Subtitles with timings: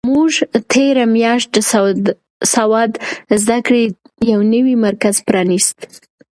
[0.15, 0.31] موږ
[0.71, 1.57] تېره میاشت د
[2.53, 2.91] سواد
[3.41, 3.83] زده کړې
[4.31, 5.77] یو نوی مرکز پرانیست.